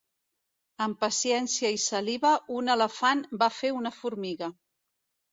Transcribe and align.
Amb 0.85 0.95
paciència 1.01 1.69
i 1.75 1.77
saliva 1.83 2.31
un 2.59 2.71
elefant 2.75 3.21
va 3.43 3.51
fer 3.59 3.71
una 3.81 3.93
formiga. 3.99 4.49